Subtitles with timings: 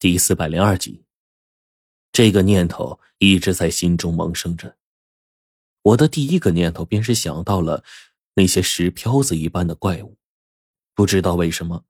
[0.00, 1.04] 第四百零二集，
[2.10, 4.78] 这个念头一直在心中萌生着。
[5.82, 7.84] 我的第一个念头便是想到了
[8.32, 10.16] 那些石漂子一般的怪物。
[10.94, 11.84] 不知道为什么，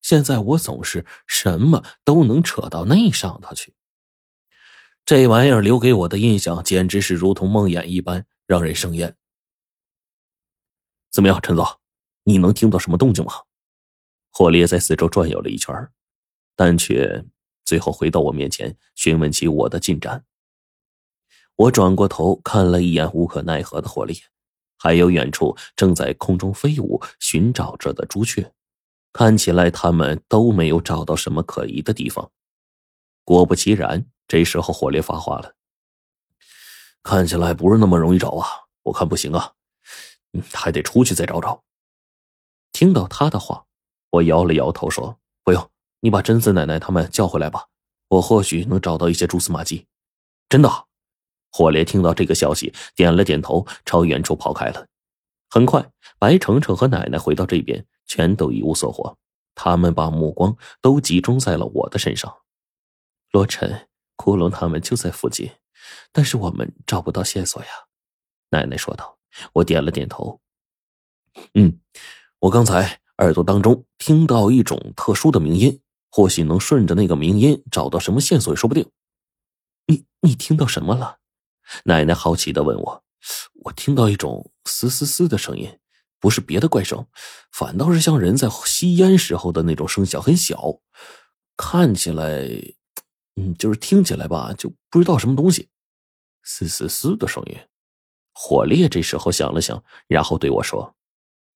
[0.00, 3.74] 现在我总是什么都能扯到那上头去。
[5.04, 9.16] 这玩意儿留给我的印象简直是如同梦魇一般，让人生厌。
[11.10, 11.66] 怎么样，陈总，
[12.22, 13.32] 你能听到什么动静吗？
[14.30, 15.74] 霍烈在四周转悠了一圈，
[16.54, 17.26] 但却。
[17.66, 20.24] 最后回到我面前，询问起我的进展。
[21.56, 24.16] 我转过头看了一眼无可奈何的火烈，
[24.78, 28.52] 还有远处正在空中飞舞寻找着的朱雀，
[29.12, 32.30] 看起来他们都没有找到什么可疑的地方。
[33.24, 35.56] 果不其然，这时候火烈发话了
[37.02, 38.46] ：“看起来不是那么容易找啊，
[38.84, 39.54] 我看不行啊，
[40.52, 41.64] 还得出去再找找。”
[42.72, 43.64] 听到他的话，
[44.10, 47.66] 我摇了摇头说：“不用。”你把贞子奶奶他们叫回来吧，
[48.08, 49.86] 我或许能找到一些蛛丝马迹。
[50.48, 50.86] 真的，
[51.50, 54.86] 火烈听到这个消息，点了点头，朝远处跑开了。
[55.50, 59.16] 很快，白程程和奶奶回到这边，全都一无所获。
[59.54, 62.34] 他们把目光都集中在了我的身上。
[63.32, 65.50] 罗晨、骷髅他们就在附近，
[66.12, 67.68] 但是我们找不到线索呀。
[68.50, 69.16] 奶奶说道。
[69.52, 70.40] 我点了点头。
[71.52, 71.78] 嗯，
[72.38, 75.78] 我刚才耳朵当中听到一种特殊的鸣音。
[76.16, 78.90] 或许能顺着那个鸣音找到什么线索也说不定。
[79.86, 81.18] 你你听到什么了？
[81.84, 83.04] 奶奶好奇的问我。
[83.64, 85.78] 我听到一种嘶嘶嘶的声音，
[86.18, 87.06] 不是别的怪声，
[87.52, 90.80] 反倒是像人在吸烟时候的那种声响，很小，
[91.54, 92.48] 看起来，
[93.34, 95.68] 嗯，就是听起来吧，就不知道什么东西。
[96.42, 97.58] 嘶嘶嘶的声音。
[98.32, 100.96] 火烈这时候想了想，然后对我说：“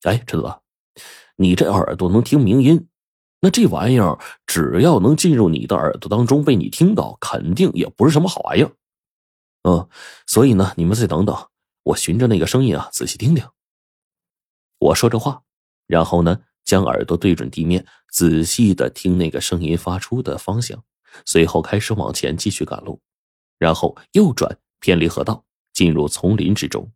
[0.04, 0.60] 哎，陈子，
[1.36, 2.86] 你这耳朵能听鸣音？”
[3.42, 8.70] 那这玩意儿只要能进入你的耳朵当中，被你听到，肯定也不是什么好玩意儿。
[9.62, 9.88] 嗯，
[10.26, 11.48] 所以呢，你们再等等，
[11.84, 13.42] 我循着那个声音啊，仔细听听。
[14.78, 15.42] 我说着话，
[15.86, 20.84] 然后呢，将耳朵对准地面，仔细的听那个声音发出的方向，
[21.24, 23.00] 随后开始往前继续赶路，
[23.58, 26.92] 然后右转，偏离河道，进入丛林之中，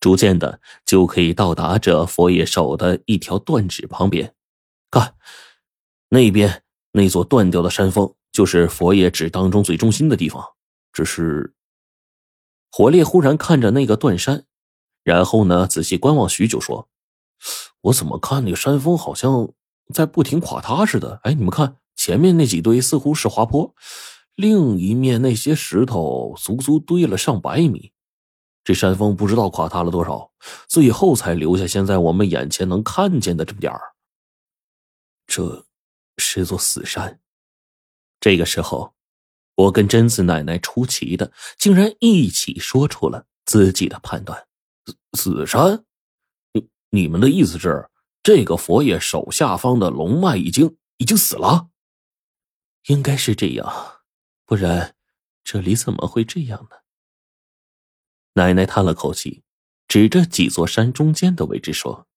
[0.00, 4.34] 逐渐的就可以到达这佛爷手的一条断指旁边，
[4.90, 5.14] 看。
[6.14, 10.42] 那边那座断掉的山峰，就是佛爷指当中最中心的地方。
[10.92, 11.52] 只是，
[12.70, 14.46] 火烈忽然看着那个断山，
[15.02, 16.88] 然后呢，仔细观望许久，说
[17.82, 19.50] ：“我怎么看那个山峰好像
[19.92, 21.18] 在不停垮塌似的？
[21.24, 23.74] 哎，你们看，前面那几堆似乎是滑坡，
[24.36, 27.90] 另一面那些石头足足堆了上百米，
[28.62, 30.30] 这山峰不知道垮塌了多少，
[30.68, 33.80] 最后才留下现在我们眼前能看见的这么点儿。
[35.26, 35.66] 这。”
[36.18, 37.20] 是座死山。
[38.20, 38.94] 这个时候，
[39.54, 44.46] 我跟贞子奶奶出奇的竟然一起说出了自己的判断：
[45.12, 45.84] 死山？
[46.52, 47.90] 你你们的意思是，
[48.22, 51.68] 这个佛爷手下方的龙脉已经已经死了？
[52.86, 54.02] 应该是这样，
[54.46, 54.96] 不然
[55.42, 56.76] 这里怎么会这样呢？
[58.34, 59.44] 奶奶叹了口气，
[59.86, 62.08] 指着几座山中间的位置说：“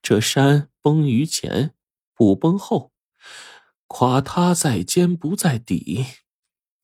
[0.00, 1.74] 这山崩于前，
[2.14, 2.92] 不崩后。”
[3.86, 6.06] 垮塌在肩不在底，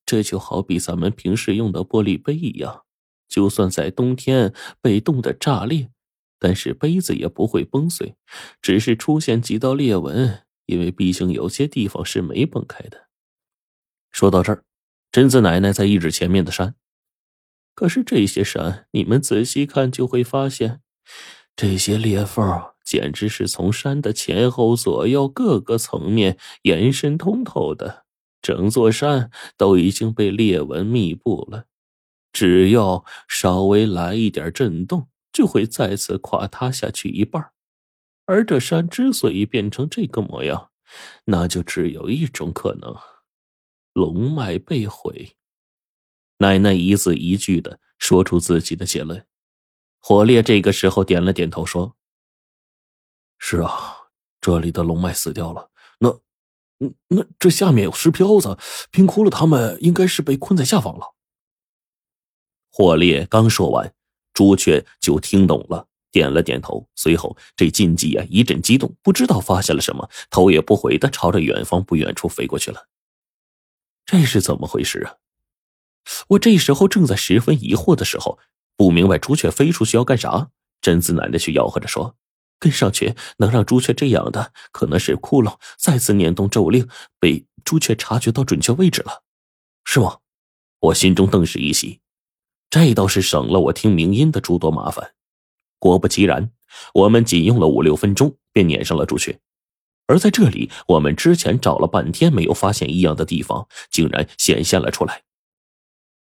[0.05, 2.85] 这就好比咱们平时用的玻璃杯一样，
[3.29, 5.91] 就算在冬天被冻得炸裂，
[6.39, 8.17] 但是杯子也不会崩碎，
[8.61, 13.09] 只是出现几道裂纹，因为毕竟有些地方是没崩开的。
[14.11, 14.65] 说到这儿，
[15.13, 16.75] 贞子奶奶在一指前面的山，
[17.75, 20.81] 可是这些山，你们仔细看就会发现，
[21.55, 22.76] 这些裂缝。
[22.87, 28.05] 简直是从山的前后左右各个层面延伸通透的，
[28.41, 31.67] 整座山都已经被裂纹密布了。
[32.33, 37.51] 只要稍微来一点震动，就会再次垮塌下去一半。
[38.25, 40.71] 而这山之所以变成这个模样，
[41.25, 42.95] 那就只有一种可能：
[43.95, 45.37] 龙脉被毁。
[46.39, 49.27] 奶奶一字一句的说出自己的结论。
[49.99, 51.96] 火烈这个时候点了点头，说。
[53.49, 54.09] 是啊，
[54.41, 55.71] 这里的龙脉死掉了。
[56.01, 56.09] 那，
[56.81, 58.59] 嗯，那这下面有石漂子，
[58.91, 61.15] 冰窟窿他们应该是被困在下方了。
[62.73, 63.95] 霍烈刚说完，
[64.35, 66.89] 朱雀就听懂了，点了点头。
[66.97, 72.89] 随后，这禁忌啊一阵激动，不知道发现了什么，头也不回的朝着远方不远处飞过去了。
[74.05, 75.19] 这是怎么回事啊？
[76.31, 78.41] 我这时候正在十分疑惑的时候，
[78.77, 80.51] 不明白朱雀飞出去要干啥。
[80.81, 82.17] 贞子奶奶却吆喝着说。
[82.59, 86.89] 跟上去能让朱雀这样的，可能是窟窿再次念动咒令，
[87.19, 89.23] 被朱雀察觉到准确位置了，
[89.85, 90.19] 是吗？
[90.81, 92.01] 我心中顿时一喜，
[92.71, 95.13] 这倒是省了我听鸣音的诸多麻烦。
[95.79, 96.51] 果不其然，
[96.95, 99.39] 我们仅用了五六分钟便撵上了朱雀。
[100.07, 105.25] 而在这里，我们之前找了半天没有发现异样的地方，竟然显现了出来。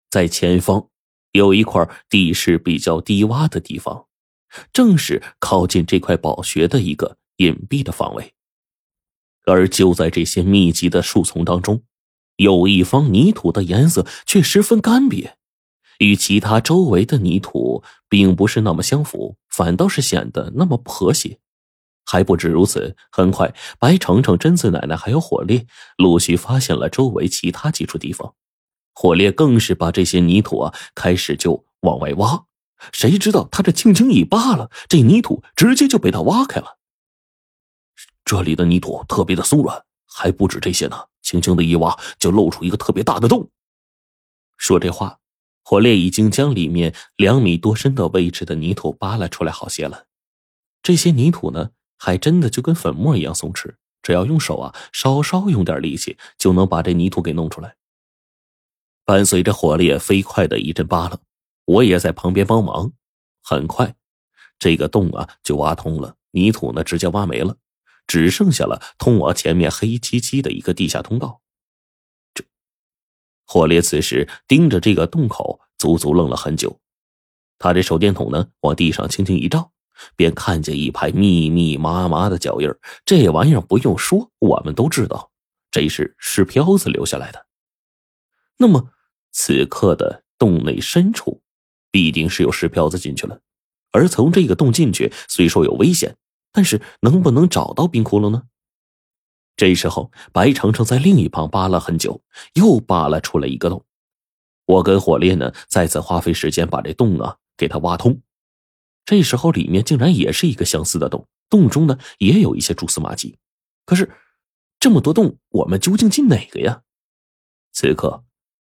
[0.10, 0.90] 在前方，
[1.32, 4.06] 有一块地势比较低洼的地方，
[4.74, 8.34] 正是靠近这块宝穴的一个隐蔽的方位。
[9.46, 11.84] 而就在这些密集的树丛当中，
[12.36, 15.32] 有一方泥土的颜色却十分干瘪，
[16.00, 21.40] 与其他周围的泥土并不是那么相符，反倒是显得那么不和谐。
[22.06, 25.66] 还不止如此，很快，白程程、贞子奶奶还有火烈
[25.98, 28.34] 陆续发现了周围其他几处地方。
[28.94, 32.46] 火烈更是把这些泥土啊，开始就往外挖。
[32.92, 36.78] 谁知道他这轻轻一扒拉，这泥土直接就被他挖开了。
[38.26, 41.06] 这里的泥土特别的松软，还不止这些呢。
[41.22, 43.50] 轻轻的一挖，就露出一个特别大的洞。
[44.58, 45.20] 说这话，
[45.64, 50.06] 火烈已经将里面两米多深的位置的泥土扒拉出来好些了。
[50.82, 51.72] 这些泥土呢？
[52.04, 57.76] 还真的就跟粉末一样松弛，只要用手啊，稍稍用点力气，就能把这泥土给弄出来。
[59.06, 61.20] 伴随着火烈飞快的一阵扒拉，
[61.66, 62.92] 我也在旁边帮忙。
[63.44, 63.96] 很快，
[64.60, 67.58] 这个洞啊就挖通了，泥土呢直接挖没了，
[68.08, 71.42] 只剩下了通往前面黑漆漆的一个地下通道。
[72.34, 72.44] 这，
[73.46, 76.80] 火烈此时盯着这个洞口，足足愣了很久。
[77.58, 79.72] 他这手电筒呢，往地上轻轻一照。
[80.16, 82.68] 便看见一排密密麻麻的脚印
[83.06, 85.32] 这玩意儿不用说，我们都知道，
[85.70, 87.46] 这是石漂子留下来的。
[88.58, 88.92] 那么，
[89.32, 91.44] 此刻的洞内深处，
[91.92, 93.40] 必定是有石漂子进去了。
[93.92, 96.16] 而从这个洞进去，虽说有危险，
[96.52, 98.44] 但是能不能找到冰窟窿呢？
[99.58, 102.22] 这时候，白程程在另一旁扒了很久，
[102.54, 103.86] 又扒了出来一个洞。
[104.66, 108.22] 我跟火烈呢，再次花费时间把这洞啊给它挖通。
[109.04, 113.38] 这时候，里面竟然也是一个相似的洞，洞中呢也有一些蛛丝马迹。
[113.86, 114.10] 可是，
[114.80, 116.84] 这么多洞，我们究竟进哪个呀？
[117.74, 118.24] 此刻，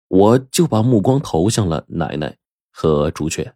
[0.08, 2.38] 我就把目光投向了奶奶
[2.80, 3.52] 和朱雀。